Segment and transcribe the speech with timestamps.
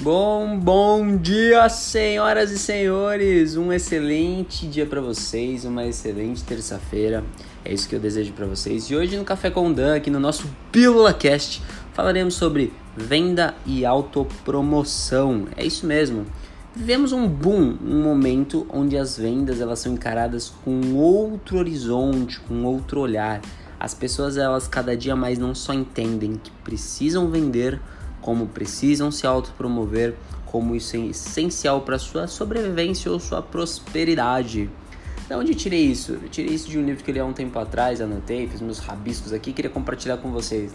[0.00, 3.56] Bom, bom dia, senhoras e senhores.
[3.56, 7.24] Um excelente dia para vocês, uma excelente terça-feira.
[7.64, 8.84] É isso que eu desejo para vocês.
[8.84, 11.60] E hoje no Café com Dan, aqui no nosso Pílula Cast,
[11.94, 15.48] falaremos sobre venda e autopromoção.
[15.56, 16.26] É isso mesmo.
[16.76, 22.62] Vivemos um boom, um momento onde as vendas elas são encaradas com outro horizonte, com
[22.62, 23.40] outro olhar.
[23.80, 27.80] As pessoas elas cada dia mais não só entendem que precisam vender,
[28.20, 30.14] como precisam se autopromover,
[30.46, 34.70] como isso é essencial para sua sobrevivência ou sua prosperidade.
[35.28, 36.12] Da onde tirei isso?
[36.22, 38.62] Eu tirei isso de um livro que eu li há um tempo atrás, anotei, fiz
[38.62, 40.72] meus rabiscos aqui, queria compartilhar com vocês.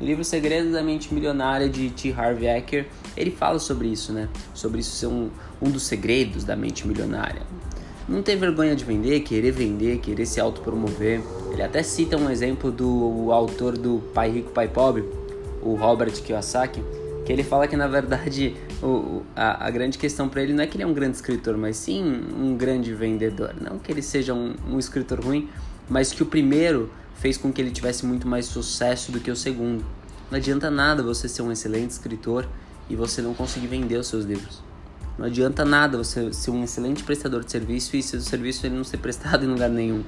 [0.00, 2.12] O livro Segredos da Mente Milionária de T.
[2.12, 4.28] Harv Eker, ele fala sobre isso, né?
[4.52, 5.30] Sobre isso ser um,
[5.60, 7.42] um dos segredos da mente milionária.
[8.08, 11.22] Não ter vergonha de vender, querer vender, querer se autopromover.
[11.52, 15.04] Ele até cita um exemplo do autor do Pai Rico, Pai Pobre,
[15.62, 16.82] o Robert Kiyosaki,
[17.24, 20.66] que ele fala que na verdade o, a, a grande questão para ele não é
[20.66, 22.02] que ele é um grande escritor, mas sim
[22.36, 23.54] um grande vendedor.
[23.60, 25.48] Não que ele seja um, um escritor ruim,
[25.88, 29.36] mas que o primeiro fez com que ele tivesse muito mais sucesso do que o
[29.36, 29.84] segundo.
[30.30, 32.48] Não adianta nada você ser um excelente escritor
[32.90, 34.62] e você não conseguir vender os seus livros.
[35.18, 38.84] Não adianta nada você ser um excelente prestador de serviço e seu serviço ele não
[38.84, 40.02] ser prestado em lugar nenhum.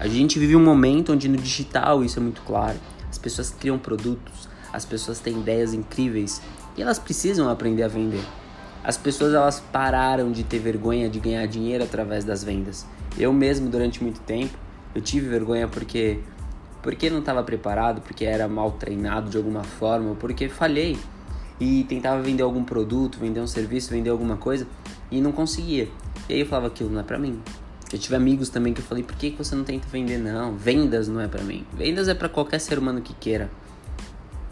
[0.00, 2.78] A gente vive um momento onde no digital isso é muito claro.
[3.08, 6.40] As pessoas criam produtos, as pessoas têm ideias incríveis
[6.76, 8.24] e elas precisam aprender a vender.
[8.82, 12.86] As pessoas elas pararam de ter vergonha de ganhar dinheiro através das vendas.
[13.16, 14.56] Eu mesmo durante muito tempo
[14.94, 16.18] eu tive vergonha porque
[16.82, 20.98] porque não estava preparado, porque era mal treinado de alguma forma, porque falhei
[21.60, 24.66] e tentava vender algum produto, vender um serviço, vender alguma coisa
[25.08, 25.88] e não conseguia.
[26.28, 27.40] E aí eu falava aquilo não é para mim.
[27.92, 30.18] Eu tive amigos também que eu falei, por que você não tenta vender?
[30.18, 31.64] Não, vendas não é para mim.
[31.72, 33.48] Vendas é para qualquer ser humano que queira.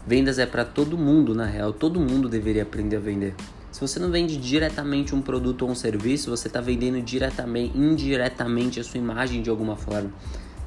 [0.05, 1.71] Vendas é para todo mundo, na real.
[1.71, 3.35] Todo mundo deveria aprender a vender.
[3.71, 8.79] Se você não vende diretamente um produto ou um serviço, você está vendendo diretamente, indiretamente
[8.79, 10.11] a sua imagem de alguma forma.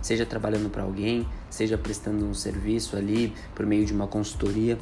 [0.01, 4.79] Seja trabalhando para alguém, seja prestando um serviço ali por meio de uma consultoria.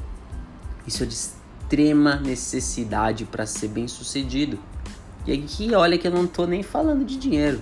[0.87, 4.59] Isso é de extrema necessidade para ser bem sucedido.
[5.27, 7.61] E aqui, olha que eu não estou nem falando de dinheiro.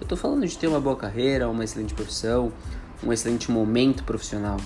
[0.00, 2.52] Eu estou falando de ter uma boa carreira, uma excelente profissão,
[3.04, 4.56] um excelente momento profissional.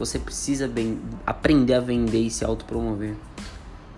[0.00, 3.14] Você precisa bem, aprender a vender e se autopromover.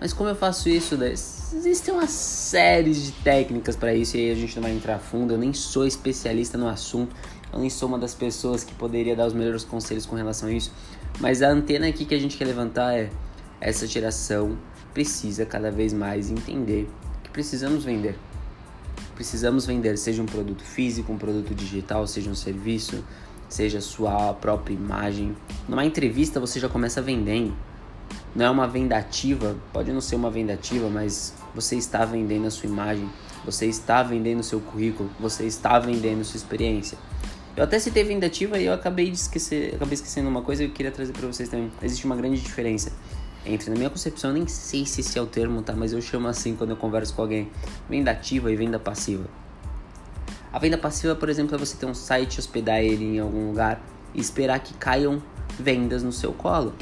[0.01, 1.01] Mas como eu faço isso?
[1.01, 5.33] Existem uma série de técnicas para isso e aí a gente não vai entrar fundo.
[5.33, 7.15] Eu nem sou especialista no assunto,
[7.53, 10.51] eu nem sou uma das pessoas que poderia dar os melhores conselhos com relação a
[10.51, 10.73] isso.
[11.21, 13.09] Mas a antena aqui que a gente quer levantar é:
[13.61, 14.57] essa geração
[14.93, 16.89] precisa cada vez mais entender
[17.23, 18.19] que precisamos vender.
[19.15, 23.05] Precisamos vender, seja um produto físico, um produto digital, seja um serviço,
[23.53, 25.35] seja sua própria imagem.
[25.69, 27.53] Numa entrevista você já começa vendendo.
[28.35, 32.47] Não é uma venda ativa, pode não ser uma venda ativa, mas você está vendendo
[32.47, 33.07] a sua imagem,
[33.45, 36.97] você está vendendo o seu currículo, você está vendendo sua experiência.
[37.55, 40.71] Eu até citei venda ativa e eu acabei de esquecer, acabei esquecendo uma coisa que
[40.71, 41.71] eu queria trazer para vocês também.
[41.83, 42.91] Existe uma grande diferença
[43.45, 45.73] entre, na minha concepção, eu nem sei se esse é o termo, tá?
[45.73, 47.51] Mas eu chamo assim quando eu converso com alguém:
[47.87, 49.25] venda ativa e venda passiva.
[50.53, 53.81] A venda passiva, por exemplo, é você ter um site, hospedar ele em algum lugar
[54.13, 55.19] e esperar que caiam
[55.57, 56.75] vendas no seu colo.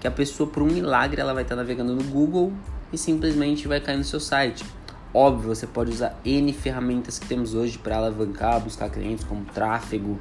[0.00, 2.54] Que a pessoa, por um milagre, ela vai estar navegando no Google
[2.90, 4.64] e simplesmente vai cair no seu site.
[5.12, 10.18] Óbvio, você pode usar N ferramentas que temos hoje para alavancar, buscar clientes, como tráfego.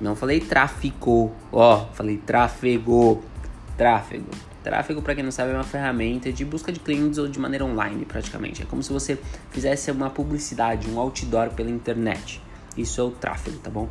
[0.00, 3.22] Não falei tráfico, ó, falei tráfego,
[3.80, 4.26] tráfego.
[4.62, 7.64] Tráfego, para quem não sabe, é uma ferramenta de busca de clientes ou de maneira
[7.64, 8.60] online, praticamente.
[8.60, 9.18] É como se você
[9.50, 12.42] fizesse uma publicidade, um outdoor pela internet.
[12.76, 13.88] Isso é o tráfego, tá bom?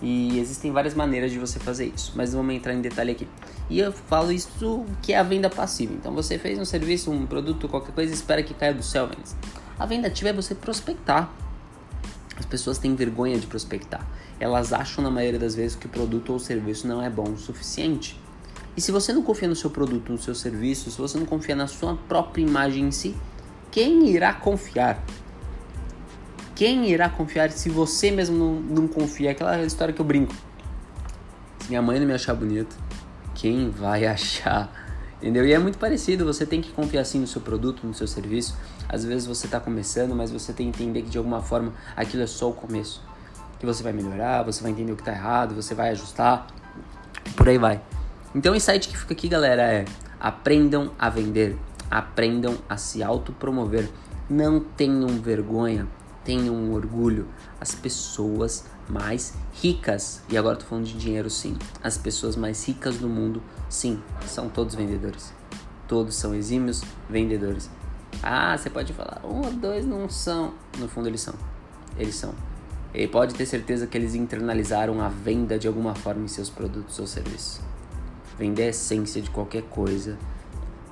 [0.00, 3.28] E existem várias maneiras de você fazer isso, mas vamos entrar em detalhe aqui.
[3.68, 5.92] E eu falo isso que é a venda passiva.
[5.94, 9.34] Então você fez um serviço, um produto, qualquer coisa, espera que caia do céu, vendas.
[9.76, 11.28] A venda ativa é você prospectar.
[12.36, 14.06] As pessoas têm vergonha de prospectar.
[14.38, 17.36] Elas acham na maioria das vezes que o produto ou serviço não é bom o
[17.36, 18.22] suficiente.
[18.76, 21.54] E se você não confia no seu produto, no seu serviço, se você não confia
[21.54, 23.14] na sua própria imagem em si,
[23.70, 25.02] quem irá confiar?
[26.54, 29.30] Quem irá confiar se você mesmo não, não confia?
[29.30, 30.34] Aquela história que eu brinco.
[31.60, 32.76] Se minha mãe não me achar bonito,
[33.34, 34.84] quem vai achar?
[35.16, 35.46] Entendeu?
[35.46, 38.56] E é muito parecido, você tem que confiar assim no seu produto, no seu serviço.
[38.88, 42.22] Às vezes você está começando, mas você tem que entender que de alguma forma aquilo
[42.22, 43.02] é só o começo.
[43.58, 46.46] Que você vai melhorar, você vai entender o que está errado, você vai ajustar,
[47.36, 47.80] por aí vai.
[48.34, 49.84] Então o insight que fica aqui, galera, é
[50.18, 51.56] aprendam a vender,
[51.90, 53.88] aprendam a se autopromover.
[54.28, 55.86] Não tenham vergonha,
[56.24, 57.28] tenham orgulho.
[57.60, 62.96] As pessoas mais ricas, e agora tô falando de dinheiro sim, as pessoas mais ricas
[62.96, 65.32] do mundo, sim, são todos vendedores.
[65.86, 67.70] Todos são exímios vendedores.
[68.22, 70.54] Ah, você pode falar, um ou dois não são.
[70.78, 71.34] No fundo, eles são.
[71.96, 72.34] Eles são.
[72.92, 76.98] E pode ter certeza que eles internalizaram a venda de alguma forma em seus produtos
[76.98, 77.60] ou serviços.
[78.38, 80.18] Vender a essência de qualquer coisa.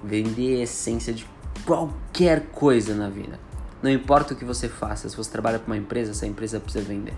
[0.02, 1.26] Vender a essência de
[1.64, 3.38] qualquer coisa na vida.
[3.82, 6.84] Não importa o que você faça, se você trabalha para uma empresa, essa empresa precisa
[6.84, 7.14] vender.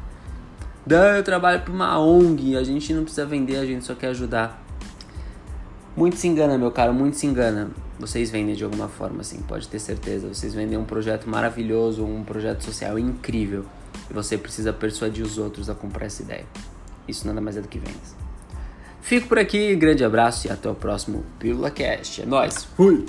[0.86, 4.08] Daí eu trabalho para uma ONG, a gente não precisa vender, a gente só quer
[4.08, 4.62] ajudar.
[5.96, 7.70] Muito se engana, meu caro, muito se engana.
[7.98, 10.26] Vocês vendem de alguma forma, assim, pode ter certeza.
[10.26, 13.64] Vocês vendem um projeto maravilhoso, um projeto social incrível.
[14.10, 16.44] E você precisa persuadir os outros a comprar essa ideia.
[17.06, 18.23] Isso nada mais é do que vendas.
[19.04, 22.22] Fico por aqui, grande abraço e até o próximo Pílula Cast.
[22.22, 23.04] É nóis, fui!